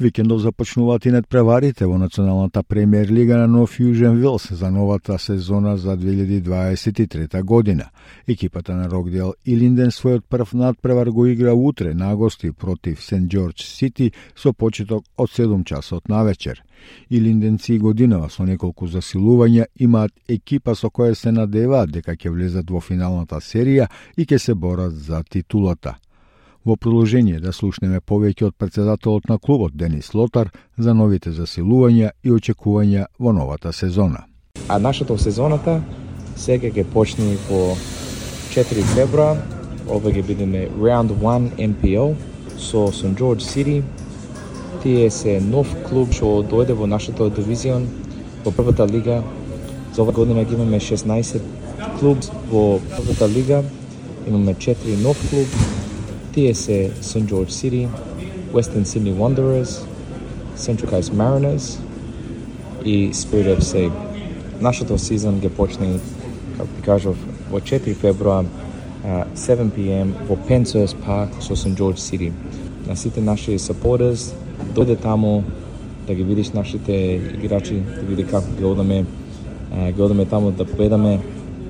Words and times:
Викендов 0.00 0.40
започнуваат 0.40 1.06
и 1.06 1.10
надпреварите 1.10 1.86
во 1.86 1.96
Националната 1.98 2.62
премиер 2.62 3.08
лига 3.10 3.36
на 3.36 3.48
Нов 3.48 3.72
Јужен 3.80 4.14
Вилс 4.20 4.46
за 4.54 4.70
новата 4.70 5.18
сезона 5.18 5.76
за 5.76 5.96
2023 5.96 7.42
година. 7.42 7.90
Екипата 8.28 8.76
на 8.76 8.90
Рокдел 8.90 9.34
и 9.44 9.56
Линден 9.56 9.90
својот 9.90 10.22
прв 10.30 10.54
надпревар 10.54 11.10
го 11.10 11.26
игра 11.26 11.52
утре 11.52 11.94
на 11.94 12.14
гости 12.16 12.52
против 12.52 13.02
Сент 13.02 13.30
Джордж 13.30 13.64
Сити 13.64 14.12
со 14.36 14.52
почеток 14.52 15.04
од 15.16 15.30
7 15.30 15.64
часот 15.64 16.08
на 16.08 16.22
вечер. 16.22 16.62
И 17.10 17.20
Линденци 17.20 17.78
годинава 17.78 18.30
со 18.30 18.46
неколку 18.46 18.86
засилувања 18.86 19.66
имаат 19.80 20.12
екипа 20.28 20.74
со 20.74 20.90
која 20.90 21.14
се 21.14 21.32
надеваат 21.32 21.90
дека 21.90 22.14
ќе 22.14 22.30
влезат 22.30 22.70
во 22.70 22.80
финалната 22.80 23.42
серија 23.42 23.88
и 24.16 24.22
ќе 24.24 24.38
се 24.38 24.54
борат 24.54 24.94
за 24.94 25.24
титулата– 25.24 25.98
Во 26.68 26.76
продолжение 26.76 27.38
да 27.40 27.48
слушнеме 27.56 27.98
повеќе 28.04 28.44
од 28.50 28.54
председателот 28.60 29.30
на 29.30 29.38
клубот 29.40 29.72
Денис 29.72 30.10
Лотар 30.14 30.50
за 30.76 30.92
новите 30.94 31.30
засилувања 31.32 32.10
и 32.22 32.34
очекувања 32.34 33.06
во 33.18 33.32
новата 33.32 33.72
сезона. 33.72 34.26
А 34.68 34.76
нашата 34.78 35.16
сезоната 35.18 35.78
сега 36.36 36.68
ќе 36.68 36.84
почне 36.92 37.38
во 37.46 37.60
4 38.52 38.84
февруар. 38.90 39.40
Ова 39.88 40.12
ќе 40.12 40.26
бидеме 40.28 40.66
Round 40.76 41.16
1 41.16 41.48
MPO 41.70 42.04
со 42.58 42.84
St. 42.92 43.16
George 43.16 43.48
City. 43.48 43.80
Тие 44.82 45.08
се 45.08 45.40
нов 45.40 45.72
клуб 45.88 46.12
што 46.12 46.44
дојде 46.52 46.76
во 46.76 46.84
нашата 46.84 47.30
дивизион 47.40 47.88
во 48.44 48.52
првата 48.52 48.84
лига. 48.92 49.22
За 49.96 50.04
ова 50.04 50.12
година 50.12 50.44
ги 50.44 50.60
имаме 50.60 50.84
16 50.84 51.40
клуб 51.98 52.30
во 52.52 52.68
првата 52.92 53.32
лига. 53.38 53.64
Имаме 54.28 54.54
4 54.54 55.00
нов 55.00 55.16
клуб 55.30 55.77
Тие 56.38 56.54
се 56.54 56.90
St. 57.02 57.24
George 57.24 57.50
City, 57.50 57.88
Western 58.52 58.84
Sydney 58.84 59.14
Wanderers, 59.14 59.72
Central 60.56 60.88
Coast 60.90 61.12
Mariners 61.12 61.78
и 62.84 63.12
Spirit 63.12 63.58
FC. 63.58 63.90
Нашата 64.60 64.98
сезон 64.98 65.40
ќе 65.42 65.50
почне, 65.50 65.88
како 66.56 66.68
ви 66.76 66.82
кажав, 66.86 67.16
во 67.50 67.58
4 67.58 67.94
февруар, 67.94 68.46
7 69.34 69.72
p.m. 69.74 70.12
во 70.28 70.36
Penshurst 70.48 70.94
Park 71.06 71.34
со 71.42 71.56
St. 71.56 71.74
George 71.74 71.98
City. 71.98 72.30
На 72.86 72.94
сите 72.96 73.20
наши 73.20 73.58
supporters, 73.58 74.30
дојде 74.76 74.94
таму 74.94 75.42
да 76.06 76.14
ги 76.14 76.22
видиш 76.22 76.52
нашите 76.52 77.18
играчи, 77.42 77.80
да 77.96 78.06
види 78.06 78.22
како 78.22 78.46
ги 78.58 78.64
одаме, 78.64 79.04
ги 79.90 80.02
одаме 80.02 80.24
таму 80.24 80.52
да 80.52 80.64
победаме 80.64 81.18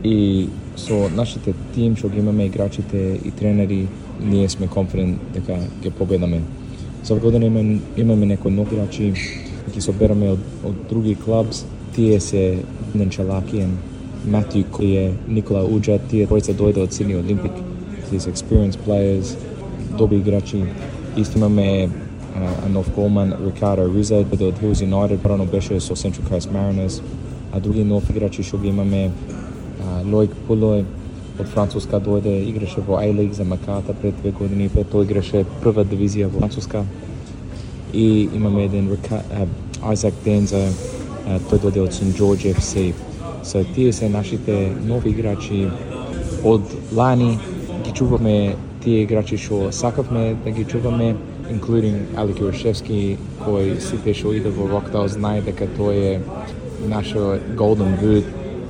и 0.04 0.48
со 0.76 1.08
нашите 1.16 1.54
тим 1.74 1.96
што 1.96 2.12
ги 2.12 2.20
имаме 2.20 2.46
играчите 2.52 3.16
и 3.24 3.30
тренери 3.30 3.88
ние 4.20 4.48
сме 4.48 4.66
конфидент 4.66 5.20
дека 5.34 5.58
ќе 5.82 5.90
победаме. 5.90 6.40
За 7.04 7.14
година 7.14 7.46
имаме, 7.46 7.80
имаме 7.96 8.26
некои 8.26 8.52
нови 8.52 8.76
играчи, 8.76 9.12
ќе 9.68 9.80
собераме 9.80 10.32
од, 10.34 10.42
од 10.64 10.74
други 10.90 11.14
клубс. 11.14 11.64
Тие 11.94 12.20
се 12.20 12.62
Ненчалакиен, 12.94 13.76
Матју 14.28 14.64
Које, 14.72 15.12
Никола 15.28 15.64
Уджа, 15.64 15.98
тие 16.10 16.26
тројца 16.26 16.54
дојде 16.54 16.84
од 16.84 16.92
Сидни 16.92 17.16
Олимпик. 17.16 17.54
Тие 18.10 18.20
се 18.20 18.32
experienced 18.32 18.82
players, 18.86 19.34
добри 19.98 20.18
играчи. 20.18 20.64
Исто 21.16 21.38
имаме 21.38 21.88
а, 22.36 22.68
нов 22.68 22.90
голман 22.94 23.34
Рикардо 23.46 23.88
Риза, 23.94 24.16
од 24.16 24.62
Hills 24.62 24.82
Юнайтед, 24.82 25.22
прано 25.22 25.44
беше 25.46 25.80
со 25.80 25.94
Central 25.94 26.28
Coast 26.30 26.52
Mariners, 26.52 27.02
а 27.52 27.60
други 27.60 27.84
нов 27.84 28.10
играчи 28.10 28.42
што 28.42 28.58
ги 28.58 28.68
имаме 28.68 29.10
Лојк 30.04 30.34
Пулој, 30.48 30.84
од 31.38 31.46
Француска 31.46 32.00
дојде, 32.00 32.34
играше 32.48 32.80
во 32.86 32.98
A-League 32.98 33.32
за 33.32 33.44
Маката 33.44 33.94
пред 33.94 34.14
две 34.22 34.30
години, 34.30 34.68
пред 34.68 34.92
тој 34.92 35.04
играше 35.04 35.44
прва 35.62 35.84
дивизија 35.84 36.30
во 36.30 36.38
Француска. 36.38 36.84
И 37.92 38.28
имаме 38.34 38.64
еден 38.64 38.90
Айзак 39.82 40.14
Денза, 40.24 40.68
тој 41.50 41.58
дојде 41.62 41.84
од 41.84 41.92
St. 41.92 42.16
George 42.18 42.50
FC. 42.54 42.92
со 43.42 43.64
тие 43.64 43.92
се 43.92 44.08
нашите 44.08 44.72
нови 44.86 45.10
играчи 45.10 45.68
од 46.44 46.62
лани. 46.92 47.38
Ги 47.84 47.92
чуваме 47.92 48.56
тие 48.84 49.02
играчи 49.02 49.38
што 49.38 49.72
сакавме 49.72 50.36
да 50.44 50.50
ги 50.50 50.64
чуваме, 50.64 51.14
including 51.48 51.96
Али 52.16 52.34
Кирошевски, 52.34 53.16
кој 53.40 53.78
сите 53.80 54.14
што 54.14 54.34
иде 54.36 54.52
во 54.52 54.68
Рокдал 54.68 55.08
знае 55.08 55.40
дека 55.46 55.70
тој 55.78 55.96
е 55.96 56.20
нашо 56.88 57.38
Golden 57.56 57.96
Boot 58.02 58.28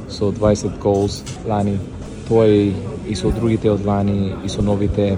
со 0.09 0.31
20 0.31 0.79
голс 0.79 1.25
лани 1.49 1.79
тоа 2.29 2.47
и 2.47 3.15
со 3.17 3.31
другите 3.31 3.71
одлани 3.71 4.35
и 4.45 4.49
со 4.49 4.63
новите 4.63 5.17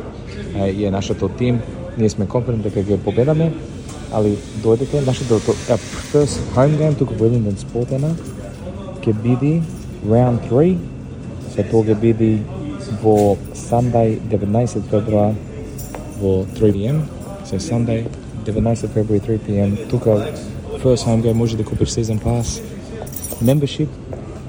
е 0.55 0.91
нашето 0.91 1.29
тим. 1.29 1.61
Ние 1.99 2.09
сме 2.09 2.27
конфидент 2.27 2.63
дека 2.65 2.81
ќе 2.81 2.97
победаме, 3.03 3.51
али 4.15 4.37
дојдете 4.63 5.03
нашето 5.07 5.41
first 6.13 6.39
home 6.55 6.79
game 6.79 6.95
тука 6.95 7.15
во 7.19 7.27
Wellington 7.27 7.59
Спортена 7.59 8.15
ќе 9.03 9.13
биде 9.23 9.63
round 10.07 10.39
3. 10.51 10.77
Се 11.55 11.67
тоа 11.67 11.85
ќе 11.85 11.99
биде 12.01 12.31
во 13.03 13.37
Sunday 13.55 14.19
19 14.31 14.87
февруар 14.91 15.35
во 16.21 16.45
3 16.59 16.73
p.m. 16.73 17.03
се 17.45 17.59
Sunday 17.59 18.05
19 18.47 18.89
февруари 18.95 19.21
3 19.21 19.39
p.m. 19.47 19.77
Тука 19.91 20.33
first 20.83 21.07
home 21.07 21.23
game 21.23 21.33
може 21.33 21.57
да 21.57 21.65
купиш 21.65 21.89
season 21.89 22.19
pass 22.19 22.63
membership. 23.43 23.89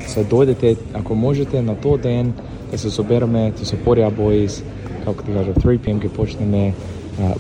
Се 0.08 0.24
дојдете 0.24 0.78
ако 0.94 1.16
можете 1.16 1.62
на 1.62 1.76
тој 1.76 2.02
ден 2.02 2.34
да 2.72 2.78
се 2.78 2.90
собереме, 2.90 3.52
да 3.60 3.66
се 3.66 3.78
порија 3.78 4.10
боис, 4.16 4.64
како 5.06 5.24
ти 5.24 5.34
кажа, 5.34 5.54
3 5.54 5.80
p.m. 5.80 6.00
ќе 6.00 6.10
почнеме 6.10 6.74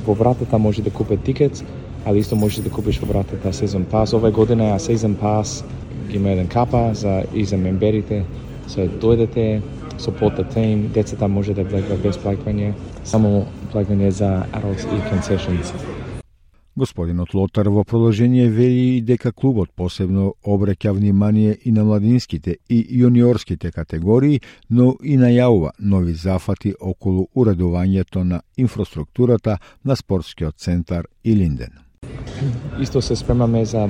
во 0.05 0.13
вратата 0.13 0.57
може 0.57 0.81
да 0.81 0.91
купе 0.91 1.17
тикет, 1.17 1.63
али 2.05 2.19
исто 2.19 2.35
може 2.35 2.61
да 2.61 2.69
купиш 2.69 2.99
во 2.99 3.07
вратата 3.07 3.53
сезон 3.53 3.85
пас. 3.85 4.13
Оваа 4.13 4.31
година 4.31 4.75
е 4.75 4.79
сезон 4.79 5.15
пас, 5.15 5.63
ги 6.09 6.17
има 6.17 6.31
еден 6.31 6.47
капа 6.47 6.89
за 6.93 7.23
и 7.33 7.45
за 7.45 7.57
мемберите, 7.57 8.25
се 8.67 8.89
дојдете, 8.89 9.61
support 10.01 10.35
the 10.37 10.45
team, 10.55 10.87
децата 10.87 11.27
може 11.27 11.53
да 11.53 11.63
влегат 11.63 12.01
без 12.01 12.17
плакање, 12.17 12.73
само 13.03 13.45
плакање 13.73 14.09
за 14.09 14.45
adults 14.51 14.87
и 14.89 15.01
concessions. 15.11 15.73
Господинот 16.75 17.33
Лотар 17.33 17.67
во 17.69 17.83
продолжение 17.83 18.47
вели 18.47 18.97
и 18.97 19.01
дека 19.01 19.33
клубот 19.33 19.71
посебно 19.75 20.33
обреќа 20.45 20.93
внимание 20.95 21.57
и 21.65 21.71
на 21.71 21.83
младинските 21.83 22.57
и 22.69 22.77
јуниорските 23.01 23.71
категории, 23.75 24.39
но 24.69 24.95
и 25.03 25.17
најавува 25.17 25.71
нови 25.79 26.13
зафати 26.13 26.73
околу 26.79 27.27
уредувањето 27.35 28.23
на 28.23 28.41
инфраструктурата 28.57 29.57
на 29.83 29.95
спортскиот 29.95 30.55
центар 30.57 31.07
и 31.23 31.35
Линден. 31.35 31.71
Исто 32.79 33.01
се 33.01 33.15
спремаме 33.15 33.65
за 33.65 33.89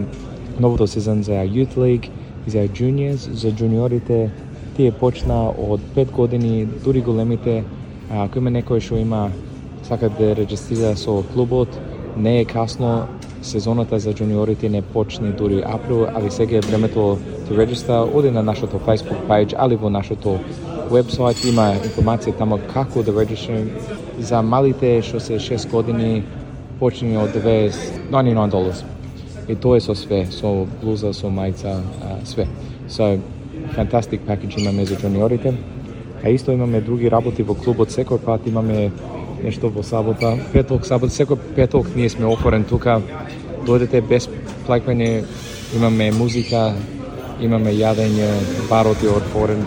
новото 0.59 0.87
сезон 0.87 1.23
за 1.23 1.31
Youth 1.45 1.77
League 1.77 2.09
и 2.47 2.49
за 2.49 2.67
Juniors, 2.67 3.31
за 3.31 3.51
джуниорите. 3.51 4.31
Тие 4.75 4.91
почна 4.91 5.49
од 5.49 5.81
5 5.95 6.11
години, 6.11 6.65
дури 6.65 7.01
големите, 7.01 7.63
ако 8.09 8.39
има 8.39 8.49
некој 8.49 8.79
што 8.79 8.97
има 8.97 9.29
сака 9.83 10.09
да 10.09 10.33
регистрира 10.35 10.95
со 10.97 11.21
клубот, 11.33 11.69
не 12.17 12.39
е 12.39 12.45
касно, 12.45 13.07
сезоната 13.41 13.99
за 13.99 14.13
джуниорите 14.13 14.69
не 14.69 14.81
почне 14.81 15.29
дури 15.29 15.63
април, 15.65 16.07
али 16.15 16.31
сега 16.31 16.57
е 16.57 16.59
времето 16.59 17.17
to 17.49 17.65
register, 17.65 18.15
оди 18.15 18.31
на 18.31 18.43
нашото 18.43 18.79
Facebook 18.79 19.27
page, 19.27 19.55
али 19.57 19.75
во 19.75 19.89
нашото 19.89 20.39
вебсайт 20.91 21.43
има 21.45 21.73
информација 21.79 22.37
тамо 22.37 22.59
како 22.73 23.03
да 23.03 23.11
регистрирам. 23.15 23.69
За 24.19 24.41
малите 24.41 25.01
што 25.01 25.19
се 25.19 25.39
6 25.39 25.69
години 25.71 26.23
почне 26.79 27.17
од 27.17 27.35
99 27.35 28.49
долари. 28.49 28.75
И 29.47 29.55
тоа 29.55 29.77
е 29.77 29.81
со 29.81 29.95
све, 29.95 30.25
со 30.31 30.67
блуза, 30.81 31.13
со 31.13 31.27
мајца, 31.27 31.79
све. 32.23 32.47
So, 32.89 33.19
fantastic 33.75 34.19
package 34.27 34.61
имаме 34.61 34.85
за 34.85 34.95
джуниорите. 34.95 35.53
А 36.23 36.29
исто 36.29 36.51
имаме 36.51 36.81
други 36.81 37.09
работи 37.09 37.43
во 37.43 37.55
клубот, 37.55 37.89
секој 37.89 38.19
пат 38.21 38.47
имаме 38.47 38.91
нешто 39.43 39.69
во 39.69 39.83
сабота. 39.83 40.37
Петок, 40.53 40.85
сабота, 40.85 41.13
секој 41.13 41.37
петок 41.55 41.87
ние 41.95 42.09
сме 42.09 42.25
отворен 42.25 42.63
тука. 42.63 43.01
Дојдете 43.65 44.01
без 44.01 44.29
плакање. 44.67 45.23
имаме 45.75 46.11
музика, 46.11 46.73
имаме 47.41 47.71
јадење, 47.71 48.27
барот 48.69 49.03
е 49.03 49.09
отворен. 49.09 49.65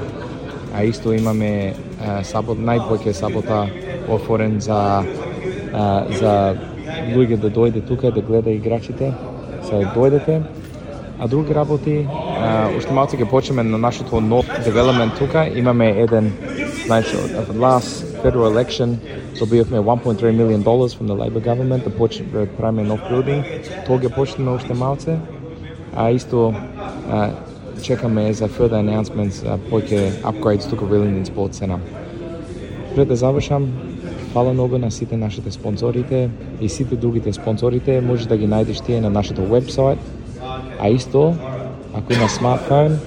А 0.75 0.85
исто 0.85 1.13
имаме 1.15 1.75
сабот, 2.23 2.59
најпоќе 2.59 3.13
сабота 3.13 3.67
отворен 4.09 4.61
за 4.61 5.05
а, 5.73 6.05
за 6.11 6.57
луѓе 7.15 7.37
да 7.41 7.51
дојде 7.51 7.87
тука 7.87 8.11
да 8.11 8.21
гледа 8.21 8.51
играчите. 8.51 9.13
Се 9.65 9.85
дојдете. 9.97 10.43
А 11.19 11.29
други 11.29 11.55
работи, 11.55 12.07
а, 12.11 12.69
уште 12.77 12.93
малце 12.93 13.17
ќе 13.17 13.31
почнеме 13.31 13.63
на 13.63 13.79
нашето 13.79 14.21
нов 14.21 14.47
девелопмент 14.65 15.19
тука. 15.19 15.47
Имаме 15.55 15.91
еден, 16.03 16.33
значи, 16.87 17.17
last 17.55 18.14
federal 18.25 18.47
election, 18.53 18.89
Добиевме 19.39 19.79
1.3 19.79 20.33
million 20.41 20.63
dollars 20.63 20.95
from 20.95 21.07
the 21.07 21.15
Labor 21.15 21.41
government 21.41 21.85
да 21.85 21.91
почне 21.91 22.27
да 22.27 22.47
правиме 22.47 22.83
нов 22.83 23.01
building. 23.11 23.43
Тоа 23.87 23.99
ќе 23.99 24.15
почнеме 24.15 24.51
уште 24.51 24.75
малце. 24.75 25.19
А 25.97 26.11
исто 26.11 26.55
чекаме 27.83 28.33
за 28.33 28.49
further 28.49 28.81
announcements 28.81 29.45
uh, 29.45 29.59
повеќе 29.71 30.23
upgrades 30.25 30.71
тука 30.71 30.89
во 30.89 30.97
Иллинден 30.97 31.27
Спорт 31.27 31.55
Центар. 31.55 31.81
Пред 32.95 33.09
да 33.09 33.17
завршам, 33.17 33.69
фала 34.33 34.53
многу 34.53 34.79
на 34.79 34.91
сите 34.91 35.17
нашите 35.17 35.51
спонзорите 35.51 36.31
и 36.61 36.69
сите 36.69 36.97
другите 36.97 37.33
спонзорите 37.33 38.01
може 38.01 38.29
да 38.29 38.37
ги 38.37 38.49
најдеш 38.49 38.85
тие 38.87 39.01
на 39.01 39.11
нашето 39.11 39.43
вебсайт, 39.43 39.99
а 40.81 40.89
исто, 40.89 41.35
ако 41.95 42.13
има 42.13 42.29
смартфон, 42.29 42.99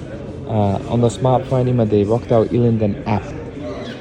uh, 0.46 0.78
on 0.94 1.00
the 1.02 1.10
smartphone 1.10 1.68
има 1.68 1.86
да 1.86 1.96
the 1.96 2.06
Rockdale 2.06 2.48
Illingdon 2.52 3.04
app. 3.04 3.47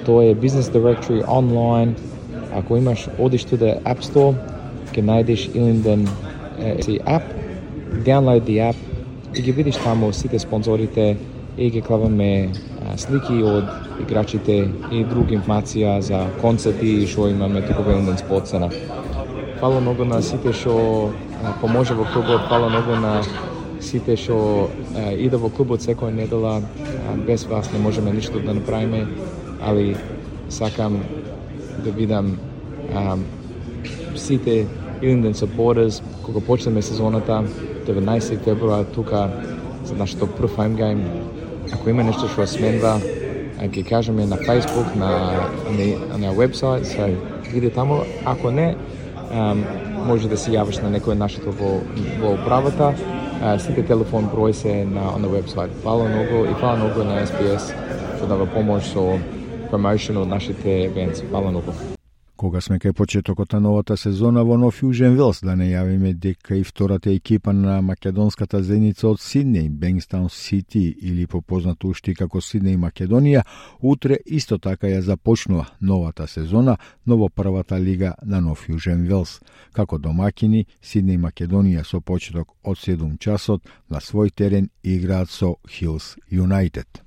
Тоа 0.08 0.24
е 0.24 0.36
business 0.36 0.72
directory 0.72 1.26
online. 1.28 1.92
Ако 2.56 2.78
имаш, 2.78 3.08
одиш 3.20 3.44
to 3.46 3.58
App 3.84 4.00
Store, 4.00 4.36
ќе 4.96 5.02
најдеш 5.04 5.50
Илинден 5.52 6.08
си 6.80 7.00
app, 7.06 7.28
download 8.08 8.48
the 8.48 8.58
app 8.72 8.76
и 9.36 9.42
ги 9.42 9.52
видиш 9.52 9.76
таму 9.76 10.14
сите 10.14 10.40
спонзорите, 10.40 11.18
и 11.58 11.70
ги 11.70 11.82
клаваме 11.82 12.50
слики 12.96 13.44
од 13.44 13.66
играчите 14.00 14.70
и 14.92 15.04
други 15.04 15.36
информација 15.36 16.00
за 16.00 16.20
концерти 16.42 17.06
што 17.08 17.28
имаме 17.28 17.62
тука 17.62 17.84
во 17.84 17.92
Илинден 17.92 18.16
Sports 18.16 18.54
Center. 18.54 18.72
Фала 19.60 19.80
многу 19.80 20.06
на 20.06 20.22
сите 20.22 20.54
што 20.54 21.12
поможе 21.62 21.94
во 21.94 22.06
клубот, 22.14 22.48
фала 22.48 22.70
многу 22.70 22.96
на 22.96 23.24
сите 23.82 24.16
што 24.16 24.70
иде 25.18 25.36
во 25.36 25.50
клубот 25.50 25.82
секоја 25.82 26.16
недела, 26.16 26.62
без 27.28 27.44
вас 27.46 27.74
не 27.74 27.80
можеме 27.80 28.12
ништо 28.12 28.40
да 28.40 28.54
направиме, 28.54 29.08
али 29.62 29.96
сакам 30.50 31.04
да 31.84 31.92
видам 31.92 32.38
а, 32.96 33.18
сите 34.16 34.66
Илинден 35.02 35.34
supporters 35.34 36.04
кога 36.24 36.40
почнеме 36.40 36.82
сезоната 36.82 37.44
19 37.88 38.44
февруар 38.44 38.84
тука 38.84 39.30
за 39.84 39.96
нашето 39.96 40.28
прв 40.28 40.58
home. 40.58 40.98
Ако 41.74 41.90
има 41.90 42.04
нешто 42.04 42.28
што 42.32 42.48
сменва, 42.48 42.98
ќе 43.60 43.84
кажеме 43.84 44.26
на 44.26 44.38
Facebook, 44.38 44.96
на 44.96 45.10
на, 45.72 46.18
на 46.18 46.32
вебсайт, 46.34 46.86
се 46.86 47.16
иде 47.54 47.70
таму. 47.70 48.02
Ако 48.26 48.52
не, 48.52 48.76
um, 49.32 49.64
може 50.06 50.30
да 50.30 50.38
се 50.38 50.52
јавиш 50.52 50.82
на 50.84 50.92
некој 50.92 51.20
нашето 51.20 51.52
во, 51.52 51.82
во 52.22 52.34
управата. 52.34 52.94
Uh, 53.42 53.58
сите 53.60 53.84
телефон 53.84 54.32
број 54.32 54.52
се 54.52 54.86
на 54.86 55.18
на 55.18 55.28
вебсайт. 55.28 55.72
Фала 55.84 56.08
многу 56.08 56.46
и 56.46 56.54
фала 56.60 56.76
многу 56.76 57.04
на 57.04 57.24
SPS 57.26 57.74
што 58.18 58.28
дава 58.28 58.46
помош 58.46 58.84
со 58.94 59.20
промоушен 59.70 60.18
од 60.18 60.28
нашите 60.28 60.84
евенци. 60.86 61.26
Фала 61.32 61.52
многу. 61.52 61.74
Кога 62.38 62.60
сме 62.62 62.78
кај 62.78 62.94
почетокот 62.94 63.54
на 63.54 63.60
новата 63.60 63.96
сезона 63.98 64.44
во 64.46 64.60
Нов 64.62 64.84
Јужен 64.84 65.16
Велс, 65.18 65.40
да 65.42 65.56
не 65.58 65.72
јавиме 65.72 66.12
дека 66.14 66.56
и 66.56 66.64
втората 66.64 67.10
екипа 67.10 67.50
на 67.54 67.80
македонската 67.82 68.62
зеница 68.62 69.08
од 69.10 69.18
Сиднеј, 69.18 69.70
Бенгстаун 69.70 70.30
Сити 70.30 70.84
или 71.02 71.26
попознато 71.26 71.88
уште 71.90 72.14
како 72.14 72.38
Сиднеј 72.38 72.78
Македонија, 72.78 73.42
утре 73.82 74.20
исто 74.26 74.60
така 74.60 74.86
ја 74.86 75.00
започнува 75.02 75.66
новата 75.82 76.28
сезона, 76.28 76.78
ново 77.06 77.30
првата 77.30 77.80
лига 77.80 78.14
на 78.24 78.42
Нов 78.42 78.68
Јужен 78.70 79.08
Велс. 79.10 79.40
Како 79.74 79.98
домакини, 79.98 80.68
Сиднеј 80.84 81.18
Македонија 81.18 81.84
со 81.84 82.02
почеток 82.02 82.54
од 82.64 82.78
7 82.78 83.18
часот 83.18 83.66
на 83.90 83.98
свој 83.98 84.30
терен 84.30 84.70
играат 84.84 85.30
со 85.30 85.56
Хилс 85.66 86.18
Юнайтед. 86.30 87.07